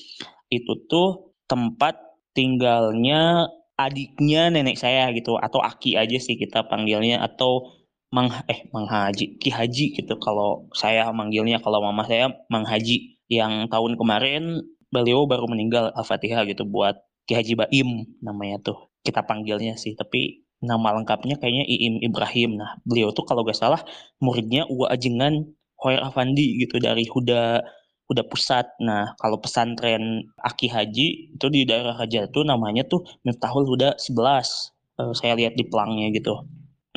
itu 0.49 0.73
tuh 0.89 1.35
tempat 1.45 1.99
tinggalnya 2.33 3.51
adiknya 3.79 4.51
nenek 4.51 4.75
saya 4.75 5.07
gitu 5.15 5.39
atau 5.39 5.63
Aki 5.63 5.95
aja 5.95 6.17
sih 6.19 6.35
kita 6.35 6.67
panggilnya 6.67 7.23
atau 7.23 7.79
Mang 8.09 8.33
eh 8.49 8.65
Mang 8.73 8.89
Haji 8.89 9.37
Ki 9.37 9.53
Haji 9.53 9.93
gitu. 9.93 10.17
Kalau 10.17 10.65
saya 10.73 11.13
manggilnya 11.13 11.61
kalau 11.61 11.79
mama 11.85 12.03
saya 12.09 12.33
Mang 12.49 12.65
Haji. 12.65 13.21
Yang 13.29 13.69
tahun 13.69 13.93
kemarin 14.01 14.65
beliau 14.89 15.29
baru 15.29 15.45
meninggal 15.45 15.93
Al-Fatihah 15.93 16.49
gitu 16.49 16.65
buat 16.65 16.97
Ki 17.29 17.37
Haji 17.37 17.53
Baim 17.53 18.09
namanya 18.25 18.57
tuh. 18.65 18.89
Kita 19.05 19.21
panggilnya 19.29 19.77
sih 19.77 19.93
tapi 19.93 20.49
nama 20.59 20.91
lengkapnya 20.97 21.37
kayaknya 21.37 21.69
Iim 21.69 22.01
Ibrahim. 22.03 22.57
Nah 22.57 22.81
beliau 22.83 23.13
tuh 23.13 23.23
kalau 23.29 23.45
gak 23.45 23.55
salah 23.55 23.85
muridnya 24.19 24.65
Uwa 24.67 24.89
Ajengan 24.91 25.45
Hoyer 25.79 26.03
Afandi 26.03 26.59
gitu 26.59 26.81
dari 26.81 27.07
Huda 27.07 27.63
udah 28.09 28.25
pusat. 28.25 28.65
Nah, 28.81 29.13
kalau 29.21 29.37
pesantren 29.37 30.25
Aki 30.41 30.67
Haji 30.73 31.07
itu 31.37 31.45
di 31.53 31.63
daerah 31.63 31.93
Raja 31.95 32.25
itu 32.25 32.41
namanya 32.41 32.83
tuh 32.89 33.05
Miftahul 33.23 33.69
Huda 33.69 33.95
11. 34.01 34.73
Uh, 34.99 35.13
saya 35.15 35.37
lihat 35.37 35.55
di 35.55 35.63
pelangnya 35.63 36.11
gitu. 36.11 36.43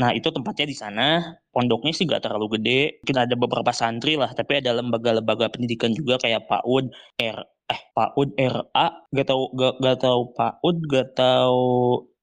Nah, 0.01 0.11
itu 0.17 0.33
tempatnya 0.33 0.67
di 0.67 0.77
sana. 0.77 1.37
Pondoknya 1.53 1.93
sih 1.93 2.09
gak 2.09 2.25
terlalu 2.25 2.59
gede. 2.59 3.05
Mungkin 3.05 3.19
ada 3.29 3.35
beberapa 3.37 3.71
santri 3.77 4.17
lah, 4.17 4.33
tapi 4.33 4.65
ada 4.65 4.73
lembaga-lembaga 4.73 5.53
pendidikan 5.53 5.93
juga 5.93 6.17
kayak 6.17 6.49
PAUD, 6.49 6.91
R 7.21 7.39
eh 7.73 7.81
PAUD 7.97 8.29
RA, 8.37 8.87
gak 9.15 9.27
tau 9.29 9.43
gak, 9.57 9.75
gak 9.85 9.99
tau 10.01 10.21
PAUD, 10.37 10.77
gak 10.89 11.09
tau 11.15 11.61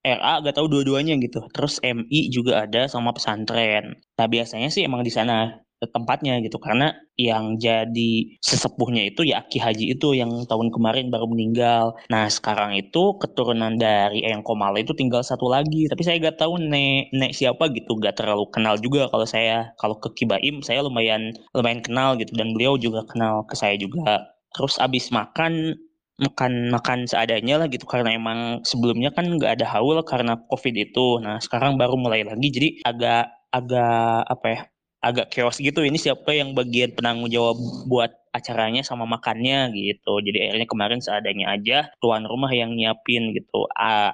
RA, 0.02 0.34
gak 0.42 0.54
tau 0.58 0.66
dua-duanya 0.66 1.14
gitu. 1.22 1.40
Terus 1.54 1.78
MI 1.80 2.30
juga 2.34 2.66
ada 2.66 2.90
sama 2.90 3.14
pesantren. 3.14 4.02
Nah, 4.18 4.26
biasanya 4.26 4.68
sih 4.74 4.82
emang 4.84 5.06
di 5.06 5.12
sana 5.14 5.62
tempatnya 5.88 6.36
gitu. 6.44 6.60
Karena 6.60 6.92
yang 7.16 7.56
jadi 7.56 8.36
sesepuhnya 8.44 9.08
itu 9.08 9.24
ya 9.24 9.40
Aki 9.40 9.58
Haji 9.60 9.84
itu 9.96 10.12
yang 10.12 10.44
tahun 10.44 10.68
kemarin 10.68 11.08
baru 11.08 11.24
meninggal. 11.24 11.96
Nah 12.12 12.28
sekarang 12.28 12.76
itu 12.76 13.16
keturunan 13.16 13.80
dari 13.80 14.20
Eyang 14.24 14.44
Komala 14.44 14.76
itu 14.76 14.92
tinggal 14.92 15.24
satu 15.24 15.48
lagi. 15.48 15.88
Tapi 15.88 16.02
saya 16.04 16.20
gak 16.20 16.40
tahu 16.40 16.60
nek 16.60 17.12
nek 17.16 17.32
siapa 17.32 17.72
gitu. 17.72 17.96
Gak 17.96 18.20
terlalu 18.20 18.44
kenal 18.52 18.76
juga 18.76 19.08
kalau 19.08 19.24
saya 19.24 19.72
kalau 19.80 19.96
ke 19.96 20.12
Kibaim 20.12 20.60
saya 20.60 20.84
lumayan 20.84 21.32
lumayan 21.56 21.80
kenal 21.80 22.20
gitu. 22.20 22.36
Dan 22.36 22.52
beliau 22.52 22.76
juga 22.76 23.08
kenal 23.08 23.48
ke 23.48 23.56
saya 23.56 23.76
juga. 23.80 24.36
Terus 24.52 24.76
abis 24.76 25.08
makan 25.14 25.78
makan 26.20 26.68
makan 26.68 27.08
seadanya 27.08 27.64
lah 27.64 27.68
gitu. 27.72 27.88
Karena 27.88 28.12
emang 28.12 28.60
sebelumnya 28.68 29.08
kan 29.16 29.24
nggak 29.24 29.60
ada 29.60 29.66
haul 29.72 29.96
karena 30.04 30.36
covid 30.52 30.76
itu. 30.76 31.16
Nah 31.24 31.40
sekarang 31.40 31.80
baru 31.80 31.96
mulai 31.96 32.28
lagi. 32.28 32.48
Jadi 32.52 32.68
agak 32.84 33.32
agak 33.50 34.30
apa 34.30 34.46
ya 34.46 34.60
agak 35.00 35.32
chaos 35.32 35.56
gitu. 35.58 35.80
Ini 35.80 35.96
siapa 35.96 36.30
yang 36.36 36.52
bagian 36.52 36.92
penanggung 36.92 37.32
jawab 37.32 37.56
buat 37.88 38.12
acaranya 38.30 38.86
sama 38.86 39.08
makannya 39.10 39.74
gitu. 39.74 40.22
Jadi 40.22 40.38
akhirnya 40.46 40.68
kemarin 40.70 41.00
seadanya 41.02 41.50
aja 41.50 41.90
tuan 41.98 42.24
rumah 42.28 42.50
yang 42.54 42.78
nyiapin 42.78 43.34
gitu 43.34 43.66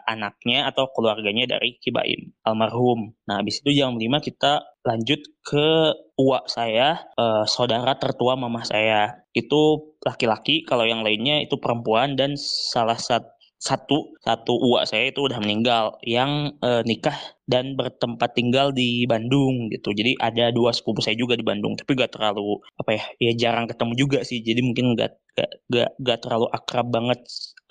anaknya 0.09 0.71
atau 0.73 0.89
keluarganya 0.97 1.45
dari 1.59 1.77
Kibaim 1.77 2.33
almarhum. 2.49 3.13
Nah 3.29 3.45
habis 3.45 3.61
itu 3.61 3.77
jam 3.77 4.01
5 4.01 4.09
kita 4.25 4.65
lanjut 4.87 5.21
ke 5.45 5.93
uak 6.17 6.49
saya 6.49 7.05
uh, 7.21 7.45
saudara 7.45 7.99
tertua 8.01 8.39
mama 8.39 8.65
saya. 8.65 9.21
Itu 9.37 9.93
laki-laki 10.01 10.65
kalau 10.65 10.89
yang 10.89 11.05
lainnya 11.05 11.45
itu 11.45 11.61
perempuan 11.61 12.17
dan 12.17 12.41
salah 12.41 12.97
satu 12.97 13.36
satu 13.57 14.13
satu 14.21 14.53
uak 14.53 14.85
saya 14.85 15.09
itu 15.09 15.25
udah 15.25 15.41
meninggal 15.41 15.97
yang 16.05 16.53
e, 16.61 16.85
nikah 16.85 17.17
dan 17.49 17.73
bertempat 17.73 18.37
tinggal 18.37 18.69
di 18.69 19.09
Bandung 19.09 19.73
gitu. 19.73 19.97
Jadi 19.97 20.13
ada 20.21 20.53
dua 20.53 20.77
sepupu 20.77 21.01
saya 21.01 21.17
juga 21.17 21.41
di 21.41 21.45
Bandung 21.47 21.73
tapi 21.73 21.97
gak 21.97 22.13
terlalu 22.13 22.61
apa 22.77 22.91
ya 23.01 23.05
ya 23.17 23.33
jarang 23.49 23.65
ketemu 23.65 23.93
juga 23.97 24.19
sih. 24.29 24.45
Jadi 24.45 24.61
mungkin 24.61 24.93
gak 24.93 25.17
gak 25.41 25.51
gak, 25.73 25.91
gak 26.05 26.19
terlalu 26.21 26.47
akrab 26.53 26.87
banget 26.93 27.21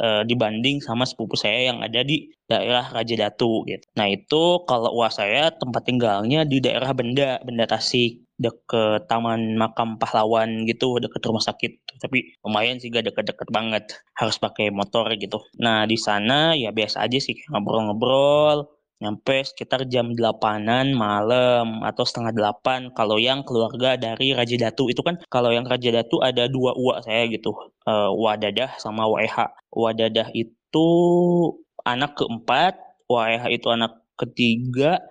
e, 0.02 0.08
dibanding 0.26 0.82
sama 0.82 1.06
sepupu 1.06 1.38
saya 1.38 1.70
yang 1.70 1.86
ada 1.86 2.02
di 2.02 2.34
daerah 2.50 2.90
Raja 2.90 3.16
Datu 3.30 3.62
gitu. 3.70 3.86
Nah 3.94 4.10
itu 4.10 4.44
kalau 4.66 4.90
uak 4.90 5.14
saya 5.14 5.54
tempat 5.54 5.86
tinggalnya 5.86 6.50
di 6.50 6.66
daerah 6.66 6.98
Benda 6.98 7.38
Benda 7.46 7.70
Tasik 7.70 8.25
deket 8.36 9.08
taman 9.08 9.56
makam 9.56 9.96
pahlawan 9.96 10.68
gitu 10.68 11.00
deket 11.00 11.22
rumah 11.24 11.44
sakit. 11.44 11.72
Tapi 12.02 12.36
lumayan 12.44 12.78
sih 12.82 12.92
gak 12.92 13.08
deket-deket 13.12 13.50
banget. 13.52 13.84
Harus 14.16 14.38
pakai 14.40 14.70
motor 14.72 15.08
gitu. 15.16 15.40
Nah 15.60 15.88
di 15.88 15.96
sana 15.96 16.54
ya 16.56 16.76
biasa 16.76 17.04
aja 17.06 17.18
sih 17.20 17.36
ngobrol-ngobrol. 17.52 18.72
Nyampe 18.96 19.44
sekitar 19.44 19.84
jam 19.92 20.16
delapanan 20.16 20.96
malam 20.96 21.84
atau 21.84 22.08
setengah 22.08 22.32
delapan 22.32 22.96
kalau 22.96 23.20
yang 23.20 23.44
keluarga 23.44 24.00
dari 24.00 24.32
Raja 24.32 24.56
Datu. 24.56 24.88
Itu 24.88 25.04
kan 25.04 25.20
kalau 25.28 25.52
yang 25.52 25.68
Raja 25.68 25.92
Datu 25.92 26.24
ada 26.24 26.48
dua 26.48 26.72
uak 26.76 27.04
saya 27.04 27.28
gitu. 27.28 27.52
Uh, 27.84 28.10
Wadadah 28.16 28.80
sama 28.82 29.06
Waeha 29.06 29.52
Wadadah 29.70 30.32
itu 30.34 30.88
anak 31.86 32.18
keempat 32.18 32.80
Waeha 33.06 33.48
itu 33.54 33.68
anak 33.70 34.02
ketiga 34.18 35.04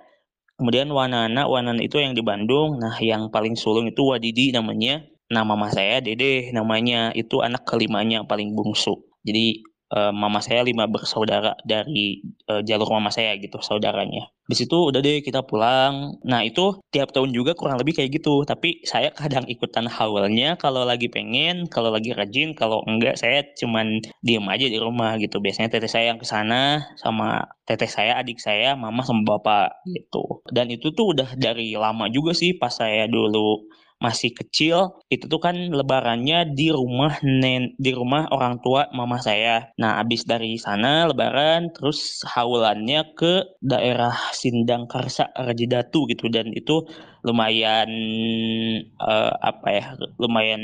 Kemudian 0.55 0.87
Wanana, 0.95 1.51
Wanana 1.51 1.83
itu 1.83 1.99
yang 1.99 2.15
di 2.15 2.23
Bandung. 2.23 2.79
Nah, 2.79 2.95
yang 3.03 3.27
paling 3.35 3.59
sulung 3.59 3.91
itu 3.91 4.07
Wadidi 4.07 4.55
namanya. 4.55 5.03
Nah, 5.35 5.43
mama 5.43 5.67
saya 5.75 5.99
Dede 5.99 6.55
namanya. 6.55 7.11
Itu 7.11 7.43
anak 7.43 7.67
kelimanya 7.67 8.23
paling 8.23 8.55
bungsu. 8.55 9.03
Jadi 9.27 9.67
uh, 9.93 10.13
mama 10.15 10.41
saya 10.41 10.65
lima 10.65 10.89
bersaudara 10.89 11.59
dari 11.67 12.25
uh, 12.49 12.65
jalur 12.65 12.89
mama 12.89 13.11
saya 13.13 13.37
gitu 13.37 13.61
saudaranya. 13.61 14.31
Di 14.45 14.57
situ 14.57 14.93
udah 14.93 15.01
deh 15.01 15.25
kita 15.25 15.45
pulang. 15.45 16.21
Nah 16.25 16.45
itu 16.45 16.77
tiap 16.93 17.13
tahun 17.17 17.33
juga 17.33 17.57
kurang 17.57 17.81
lebih 17.81 17.97
kayak 17.97 18.21
gitu. 18.21 18.45
Tapi 18.45 18.85
saya 18.85 19.09
kadang 19.13 19.49
ikutan 19.49 19.89
haulnya 19.89 20.61
kalau 20.61 20.85
lagi 20.85 21.09
pengen, 21.09 21.65
kalau 21.69 21.89
lagi 21.89 22.13
rajin, 22.13 22.53
kalau 22.53 22.85
enggak 22.85 23.17
saya 23.17 23.45
cuman 23.57 24.05
diem 24.21 24.45
aja 24.45 24.69
di 24.69 24.77
rumah 24.77 25.17
gitu. 25.17 25.41
Biasanya 25.41 25.73
teteh 25.73 25.89
saya 25.89 26.13
yang 26.13 26.21
ke 26.21 26.29
sana 26.29 26.85
sama 27.01 27.49
teteh 27.65 27.89
saya, 27.89 28.21
adik 28.21 28.37
saya, 28.37 28.77
mama 28.77 29.01
sama 29.05 29.25
bapak 29.25 29.81
gitu. 29.89 30.45
Dan 30.53 30.69
itu 30.69 30.93
tuh 30.93 31.17
udah 31.17 31.37
dari 31.41 31.73
lama 31.77 32.13
juga 32.13 32.37
sih 32.37 32.53
pas 32.61 32.73
saya 32.73 33.09
dulu 33.09 33.65
masih 34.05 34.31
kecil 34.37 34.77
itu 35.09 35.25
tuh 35.33 35.41
kan 35.41 35.57
lebarannya 35.57 36.53
di 36.59 36.69
rumah 36.69 37.17
nen 37.25 37.73
di 37.81 37.91
rumah 37.97 38.29
orang 38.37 38.61
tua 38.65 38.93
mama 38.93 39.17
saya. 39.17 39.73
Nah, 39.81 40.01
abis 40.03 40.29
dari 40.29 40.61
sana 40.61 41.09
lebaran 41.09 41.73
terus 41.73 42.21
haulannya 42.29 43.01
ke 43.17 43.33
daerah 43.65 44.13
Sindang 44.37 44.85
Karsa 44.93 45.33
Rajidatu 45.33 46.05
gitu 46.13 46.29
dan 46.29 46.53
itu 46.53 46.85
lumayan 47.25 47.89
uh, 49.01 49.33
apa 49.41 49.69
ya 49.73 49.87
lumayan 50.21 50.63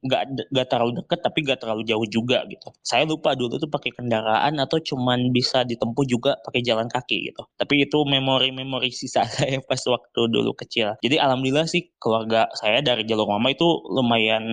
nggak 0.00 0.48
nggak 0.48 0.66
terlalu 0.72 0.92
deket 1.04 1.18
tapi 1.20 1.38
nggak 1.44 1.60
terlalu 1.60 1.82
jauh 1.84 2.06
juga 2.08 2.44
gitu. 2.48 2.72
Saya 2.80 3.04
lupa 3.04 3.36
dulu 3.36 3.60
tuh 3.60 3.68
pakai 3.68 3.92
kendaraan 3.92 4.56
atau 4.56 4.80
cuman 4.80 5.28
bisa 5.32 5.62
ditempuh 5.68 6.04
juga 6.08 6.40
pakai 6.40 6.64
jalan 6.64 6.88
kaki 6.88 7.32
gitu. 7.32 7.42
Tapi 7.60 7.84
itu 7.84 7.98
memori-memori 8.08 8.90
sisa 8.92 9.24
saya 9.36 9.60
pas 9.60 9.80
waktu 9.80 10.20
dulu 10.32 10.56
kecil. 10.56 10.96
Jadi 11.04 11.16
alhamdulillah 11.20 11.68
sih 11.68 11.92
keluarga 12.00 12.48
saya 12.56 12.80
dari 12.80 13.04
jalur 13.04 13.28
mama 13.28 13.52
itu 13.52 13.66
lumayan 13.92 14.44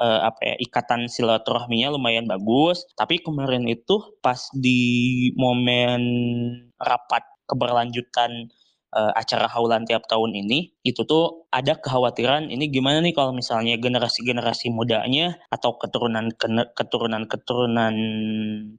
uh, 0.00 0.20
apa 0.32 0.40
ya 0.42 0.54
ikatan 0.64 1.06
silaturahminya 1.12 1.92
lumayan 1.92 2.24
bagus. 2.24 2.88
Tapi 2.96 3.20
kemarin 3.20 3.68
itu 3.68 4.00
pas 4.24 4.40
di 4.56 5.30
momen 5.36 6.00
rapat 6.80 7.24
keberlanjutan 7.50 8.46
uh, 8.94 9.12
acara 9.14 9.46
haulan 9.50 9.86
tiap 9.86 10.06
tahun 10.06 10.34
ini 10.34 10.74
itu 10.82 11.02
tuh 11.06 11.46
ada 11.50 11.78
kekhawatiran 11.78 12.50
ini 12.50 12.70
gimana 12.70 13.02
nih 13.02 13.14
kalau 13.14 13.34
misalnya 13.34 13.78
generasi-generasi 13.78 14.70
mudanya 14.74 15.38
atau 15.50 15.74
keturunan 15.78 16.30
keturunan-keturunan 16.74 17.94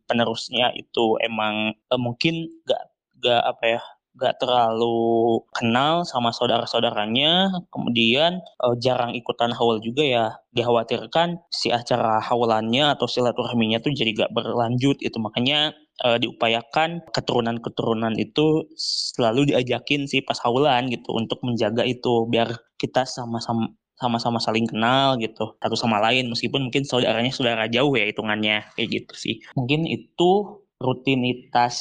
penerusnya 0.07 0.71
itu 0.75 1.19
emang 1.23 1.75
uh, 1.91 1.99
mungkin 1.99 2.47
gak 2.67 2.91
gak 3.21 3.41
apa 3.45 3.65
ya 3.79 3.81
gak 4.19 4.43
terlalu 4.43 5.39
kenal 5.55 6.03
sama 6.03 6.35
saudara-saudaranya, 6.35 7.63
kemudian 7.71 8.43
uh, 8.59 8.75
jarang 8.75 9.15
ikutan 9.15 9.55
haul 9.55 9.79
juga 9.79 10.03
ya, 10.03 10.25
dikhawatirkan 10.51 11.39
si 11.47 11.71
acara 11.71 12.19
haulannya 12.19 12.91
atau 12.91 13.07
silaturahminya 13.07 13.79
tuh 13.79 13.95
jadi 13.95 14.27
gak 14.27 14.31
berlanjut 14.35 14.99
itu 14.99 15.15
makanya 15.15 15.71
uh, 16.05 16.17
diupayakan 16.17 17.05
keturunan-keturunan 17.13 18.17
itu 18.17 18.65
selalu 18.77 19.53
diajakin 19.53 20.09
sih 20.09 20.21
pas 20.25 20.37
haulan 20.43 20.89
gitu 20.89 21.13
untuk 21.13 21.39
menjaga 21.45 21.85
itu 21.85 22.25
biar 22.27 22.57
kita 22.81 23.05
sama-sama 23.05 23.69
sama-sama 24.01 24.41
saling 24.41 24.65
kenal 24.65 25.13
gitu 25.21 25.53
satu 25.61 25.77
sama 25.77 26.01
lain 26.01 26.25
meskipun 26.33 26.69
mungkin 26.69 26.81
saudaranya 26.81 27.29
saudara 27.29 27.69
jauh 27.69 27.93
ya 27.93 28.09
hitungannya 28.09 28.65
kayak 28.73 28.89
gitu 28.89 29.13
sih. 29.13 29.35
Mungkin 29.53 29.85
itu 29.85 30.57
rutinitas 30.81 31.77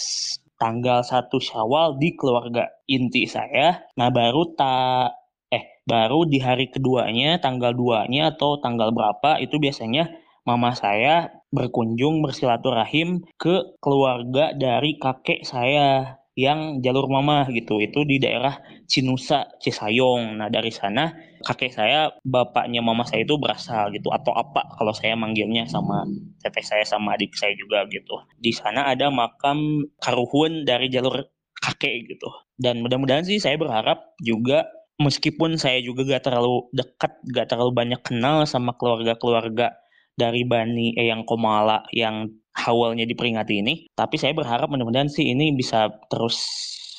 tanggal 0.60 1.00
satu 1.00 1.40
Syawal 1.40 1.96
di 1.96 2.12
keluarga 2.12 2.68
inti 2.84 3.24
saya. 3.24 3.80
Nah 3.96 4.12
baru 4.12 4.52
tak 4.52 5.16
eh 5.48 5.80
baru 5.88 6.28
di 6.28 6.36
hari 6.44 6.68
keduanya 6.68 7.40
tanggal 7.40 7.72
duanya 7.72 8.36
atau 8.36 8.60
tanggal 8.60 8.92
berapa 8.92 9.40
itu 9.40 9.56
biasanya 9.56 10.12
mama 10.44 10.72
saya 10.72 11.30
berkunjung 11.50 12.22
bersilaturahim 12.22 13.24
ke 13.36 13.76
keluarga 13.82 14.54
dari 14.54 14.96
kakek 14.96 15.42
saya 15.44 16.20
yang 16.38 16.80
jalur 16.80 17.10
mama 17.10 17.44
gitu. 17.50 17.82
Itu 17.82 18.06
di 18.06 18.22
daerah 18.22 18.62
Cinusa 18.86 19.60
Cisayong. 19.60 20.38
Nah 20.40 20.48
dari 20.48 20.72
sana 20.72 21.10
kakek 21.44 21.72
saya 21.74 22.14
bapaknya 22.24 22.80
mama 22.80 23.04
saya 23.04 23.26
itu 23.26 23.36
berasal 23.36 23.92
gitu 23.92 24.08
atau 24.08 24.32
apa 24.32 24.76
kalau 24.78 24.94
saya 24.96 25.16
manggilnya 25.18 25.66
sama 25.68 26.06
teteh 26.40 26.64
saya 26.64 26.84
sama 26.86 27.18
adik 27.18 27.34
saya 27.36 27.52
juga 27.58 27.84
gitu. 27.90 28.24
Di 28.40 28.54
sana 28.54 28.88
ada 28.88 29.12
makam 29.12 29.84
karuhun 30.00 30.64
dari 30.64 30.88
jalur 30.88 31.28
kakek 31.60 32.08
gitu. 32.08 32.30
Dan 32.56 32.80
mudah-mudahan 32.80 33.26
sih 33.26 33.36
saya 33.36 33.60
berharap 33.60 34.16
juga 34.24 34.68
meskipun 35.00 35.56
saya 35.56 35.80
juga 35.80 36.04
gak 36.04 36.28
terlalu 36.28 36.68
dekat 36.76 37.12
gak 37.32 37.48
terlalu 37.48 37.72
banyak 37.72 38.00
kenal 38.04 38.44
sama 38.44 38.76
keluarga-keluarga 38.76 39.72
dari 40.20 40.44
Bani 40.44 40.92
eh, 41.00 41.08
yang 41.08 41.24
Komala 41.24 41.88
yang 41.96 42.28
hawalnya 42.52 43.08
diperingati 43.08 43.64
ini. 43.64 43.74
Tapi 43.96 44.20
saya 44.20 44.36
berharap 44.36 44.68
mudah-mudahan 44.68 45.08
sih 45.08 45.32
ini 45.32 45.56
bisa 45.56 45.88
terus 46.12 46.36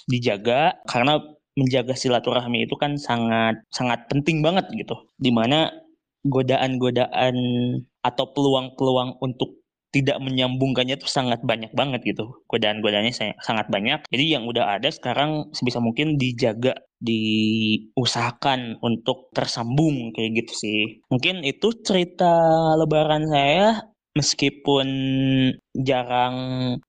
dijaga 0.10 0.82
karena 0.90 1.22
menjaga 1.54 1.94
silaturahmi 1.94 2.66
itu 2.66 2.74
kan 2.80 2.98
sangat 2.98 3.62
sangat 3.70 4.10
penting 4.10 4.42
banget 4.42 4.66
gitu. 4.74 4.98
Di 5.22 5.30
mana 5.30 5.70
godaan-godaan 6.26 7.36
atau 8.02 8.26
peluang-peluang 8.34 9.22
untuk 9.22 9.61
tidak 9.92 10.18
menyambungkannya 10.24 10.96
itu 10.96 11.08
sangat 11.08 11.44
banyak 11.44 11.72
banget 11.76 12.02
gitu. 12.08 12.32
Godaan-godaannya 12.48 13.38
sangat 13.44 13.68
banyak. 13.68 14.08
Jadi 14.08 14.26
yang 14.32 14.48
udah 14.48 14.80
ada 14.80 14.88
sekarang 14.88 15.52
sebisa 15.52 15.84
mungkin 15.84 16.16
dijaga, 16.16 16.80
diusahakan 17.04 18.80
untuk 18.80 19.30
tersambung 19.36 20.16
kayak 20.16 20.44
gitu 20.44 20.54
sih. 20.56 20.82
Mungkin 21.12 21.44
itu 21.44 21.76
cerita 21.84 22.32
lebaran 22.80 23.28
saya 23.28 23.92
meskipun 24.12 24.88
jarang 25.72 26.36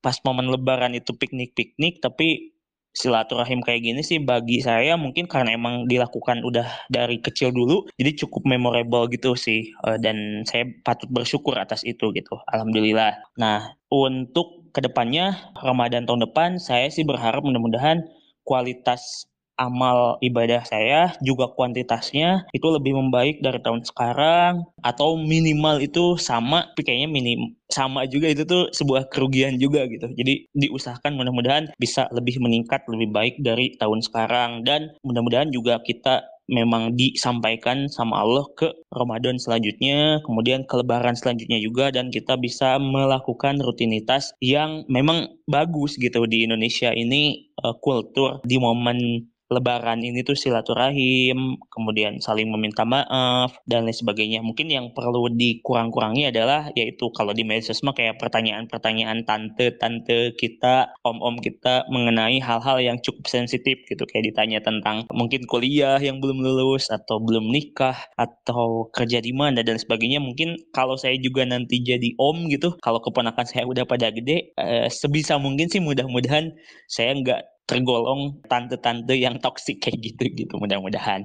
pas 0.02 0.18
momen 0.26 0.50
lebaran 0.50 0.94
itu 0.98 1.14
piknik-piknik 1.14 2.02
tapi 2.02 2.51
silaturahim 2.92 3.64
kayak 3.64 3.82
gini 3.84 4.00
sih 4.04 4.20
bagi 4.20 4.60
saya 4.60 5.00
mungkin 5.00 5.24
karena 5.24 5.56
emang 5.56 5.88
dilakukan 5.88 6.44
udah 6.44 6.68
dari 6.92 7.18
kecil 7.18 7.48
dulu 7.52 7.88
jadi 7.96 8.12
cukup 8.24 8.44
memorable 8.44 9.08
gitu 9.08 9.32
sih. 9.32 9.72
Uh, 9.84 9.96
dan 9.96 10.44
saya 10.44 10.68
patut 10.84 11.08
bersyukur 11.08 11.56
atas 11.56 11.82
itu 11.88 12.12
gitu 12.12 12.36
alhamdulillah. 12.52 13.16
Nah 13.40 13.72
untuk 13.88 14.68
ke 14.72 14.80
depannya 14.80 15.36
Ramadan 15.60 16.08
tahun 16.08 16.28
depan 16.30 16.56
saya 16.60 16.88
sih 16.88 17.04
berharap 17.04 17.44
mudah-mudahan 17.44 18.04
kualitas 18.44 19.28
amal 19.56 20.20
ibadah 20.24 20.64
saya 20.64 21.16
juga 21.24 21.48
kuantitasnya 21.52 22.48
itu 22.52 22.66
lebih 22.68 22.96
membaik 22.96 23.40
dari 23.44 23.60
tahun 23.60 23.84
sekarang 23.84 24.64
atau 24.84 25.16
minimal 25.16 25.80
itu 25.80 26.16
sama 26.16 26.68
tapi 26.72 26.88
kayaknya 26.88 27.08
minim 27.12 27.40
sama 27.72 28.04
juga 28.04 28.28
itu 28.28 28.44
tuh 28.44 28.68
sebuah 28.76 29.08
kerugian 29.08 29.56
juga 29.56 29.88
gitu. 29.88 30.12
Jadi 30.12 30.44
diusahakan 30.52 31.16
mudah-mudahan 31.16 31.72
bisa 31.80 32.04
lebih 32.12 32.36
meningkat 32.36 32.84
lebih 32.84 33.08
baik 33.08 33.40
dari 33.40 33.72
tahun 33.80 34.04
sekarang. 34.04 34.68
Dan 34.68 34.92
mudah-mudahan 35.00 35.48
juga 35.48 35.80
kita 35.80 36.20
memang 36.50 36.98
disampaikan 36.98 37.88
sama 37.88 38.20
Allah 38.20 38.44
ke 38.58 38.68
Ramadan 38.92 39.40
selanjutnya, 39.40 40.20
kemudian 40.26 40.68
ke 40.68 40.74
Lebaran 40.76 41.16
selanjutnya 41.16 41.56
juga 41.62 41.88
dan 41.88 42.12
kita 42.12 42.36
bisa 42.36 42.76
melakukan 42.76 43.56
rutinitas 43.62 44.34
yang 44.42 44.84
memang 44.90 45.32
bagus 45.48 45.96
gitu 45.96 46.28
di 46.28 46.44
Indonesia 46.44 46.92
ini 46.92 47.52
uh, 47.62 47.72
kultur 47.78 48.42
di 48.44 48.60
momen 48.60 49.31
lebaran 49.52 50.00
ini 50.00 50.24
tuh 50.24 50.34
silaturahim, 50.34 51.60
kemudian 51.68 52.18
saling 52.18 52.48
meminta 52.48 52.82
maaf 52.88 53.54
dan 53.68 53.84
lain 53.84 53.94
sebagainya. 53.94 54.40
Mungkin 54.40 54.72
yang 54.72 54.90
perlu 54.96 55.28
dikurang-kurangi 55.32 56.32
adalah 56.32 56.72
yaitu 56.72 57.12
kalau 57.12 57.36
di 57.36 57.44
medsos 57.44 57.84
mah 57.84 57.92
kayak 57.92 58.16
pertanyaan-pertanyaan 58.16 59.28
tante-tante 59.28 60.34
kita, 60.40 60.96
om-om 61.04 61.38
kita 61.38 61.84
mengenai 61.92 62.40
hal-hal 62.40 62.80
yang 62.80 62.96
cukup 63.04 63.28
sensitif 63.28 63.84
gitu 63.86 64.02
kayak 64.08 64.32
ditanya 64.32 64.64
tentang 64.64 65.04
mungkin 65.12 65.44
kuliah 65.44 66.00
yang 66.00 66.18
belum 66.18 66.40
lulus 66.40 66.88
atau 66.88 67.20
belum 67.20 67.52
nikah 67.52 67.96
atau 68.16 68.88
kerja 68.90 69.20
di 69.20 69.36
mana 69.36 69.60
dan 69.60 69.76
sebagainya. 69.76 70.18
Mungkin 70.18 70.72
kalau 70.72 70.96
saya 70.96 71.14
juga 71.20 71.44
nanti 71.44 71.84
jadi 71.84 72.16
om 72.16 72.48
gitu, 72.48 72.74
kalau 72.80 72.98
keponakan 73.04 73.44
saya 73.44 73.68
udah 73.68 73.84
pada 73.84 74.08
gede, 74.08 74.56
eh, 74.56 74.88
sebisa 74.88 75.36
mungkin 75.36 75.68
sih 75.68 75.84
mudah-mudahan 75.84 76.54
saya 76.88 77.12
nggak 77.18 77.51
tergolong 77.72 78.36
tante-tante 78.52 79.16
yang 79.16 79.40
toksik 79.40 79.80
kayak 79.80 79.96
gitu 80.04 80.28
gitu 80.36 80.54
mudah-mudahan. 80.60 81.24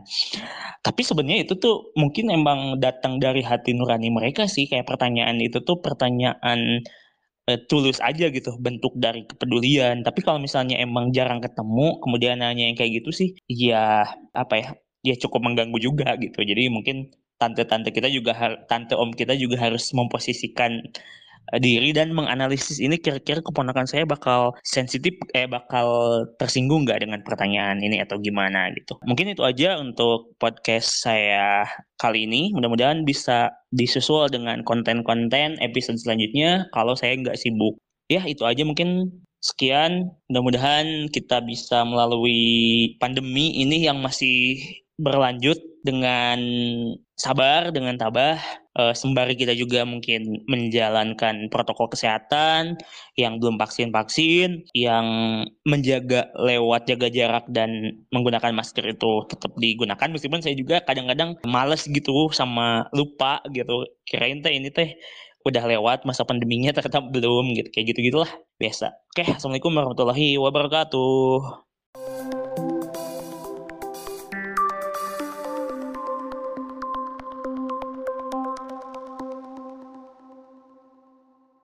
Tapi 0.80 1.02
sebenarnya 1.04 1.44
itu 1.44 1.60
tuh 1.60 1.92
mungkin 2.00 2.32
emang 2.32 2.80
datang 2.80 3.20
dari 3.20 3.44
hati 3.44 3.76
nurani 3.76 4.08
mereka 4.08 4.48
sih 4.48 4.72
kayak 4.72 4.88
pertanyaan 4.88 5.36
itu 5.44 5.60
tuh 5.60 5.84
pertanyaan 5.84 6.80
uh, 7.52 7.60
tulus 7.68 8.00
aja 8.00 8.32
gitu 8.32 8.56
bentuk 8.64 8.96
dari 8.96 9.28
kepedulian. 9.28 10.08
Tapi 10.08 10.24
kalau 10.24 10.40
misalnya 10.40 10.80
emang 10.80 11.12
jarang 11.12 11.44
ketemu 11.44 12.00
kemudian 12.00 12.40
nanya 12.40 12.72
yang 12.72 12.80
kayak 12.80 13.04
gitu 13.04 13.12
sih 13.12 13.30
ya 13.52 14.08
apa 14.32 14.56
ya 14.56 14.68
ya 15.04 15.16
cukup 15.20 15.44
mengganggu 15.44 15.78
juga 15.84 16.16
gitu. 16.16 16.40
Jadi 16.48 16.72
mungkin 16.72 17.12
tante-tante 17.36 17.92
kita 17.92 18.08
juga 18.08 18.34
tante 18.72 18.96
om 18.96 19.12
kita 19.12 19.36
juga 19.36 19.60
harus 19.60 19.92
memposisikan 19.92 20.80
Eh, 20.80 21.27
diri 21.56 21.96
dan 21.96 22.12
menganalisis 22.12 22.84
ini 22.84 23.00
kira-kira 23.00 23.40
keponakan 23.40 23.88
saya 23.88 24.04
bakal 24.04 24.52
sensitif 24.68 25.16
eh 25.32 25.48
bakal 25.48 25.88
tersinggung 26.36 26.84
nggak 26.84 27.08
dengan 27.08 27.24
pertanyaan 27.24 27.80
ini 27.80 28.04
atau 28.04 28.20
gimana 28.20 28.68
gitu. 28.76 29.00
Mungkin 29.08 29.32
itu 29.32 29.48
aja 29.48 29.80
untuk 29.80 30.36
podcast 30.36 31.08
saya 31.08 31.64
kali 32.04 32.28
ini. 32.28 32.52
Mudah-mudahan 32.52 33.08
bisa 33.08 33.52
disusul 33.72 34.28
dengan 34.28 34.62
konten-konten 34.68 35.56
episode 35.64 36.00
selanjutnya 36.04 36.68
kalau 36.76 36.94
saya 37.00 37.16
nggak 37.16 37.40
sibuk. 37.40 37.80
Ya 38.12 38.24
itu 38.28 38.44
aja 38.44 38.68
mungkin 38.68 39.12
sekian. 39.40 40.12
Mudah-mudahan 40.28 41.08
kita 41.16 41.40
bisa 41.48 41.88
melalui 41.88 42.96
pandemi 43.00 43.56
ini 43.56 43.88
yang 43.88 44.04
masih 44.04 44.60
berlanjut 44.98 45.58
dengan 45.88 46.36
sabar, 47.16 47.72
dengan 47.72 47.96
tabah, 47.96 48.36
uh, 48.76 48.92
sembari 48.92 49.40
kita 49.40 49.56
juga 49.56 49.88
mungkin 49.88 50.44
menjalankan 50.52 51.48
protokol 51.48 51.88
kesehatan 51.88 52.76
yang 53.16 53.40
belum 53.40 53.56
vaksin-vaksin, 53.56 54.68
yang 54.76 55.08
menjaga 55.64 56.28
lewat 56.36 56.92
jaga 56.92 57.08
jarak 57.08 57.48
dan 57.48 58.04
menggunakan 58.12 58.52
masker 58.52 58.84
itu 58.84 59.24
tetap 59.32 59.56
digunakan. 59.56 60.12
Meskipun 60.12 60.44
saya 60.44 60.60
juga 60.60 60.84
kadang-kadang 60.84 61.40
males 61.48 61.88
gitu 61.88 62.28
sama 62.36 62.92
lupa 62.92 63.40
gitu. 63.56 63.88
Kirain 64.04 64.44
teh 64.44 64.52
ini 64.52 64.68
teh 64.68 65.00
udah 65.48 65.64
lewat 65.64 66.04
masa 66.04 66.28
pandeminya 66.28 66.76
ternyata 66.76 67.00
belum 67.00 67.56
gitu. 67.56 67.72
Kayak 67.72 67.96
gitu 67.96 68.00
gitulah 68.12 68.32
biasa. 68.60 68.92
Oke 69.16 69.24
assalamualaikum 69.24 69.72
warahmatullahi 69.72 70.36
wabarakatuh 70.36 71.67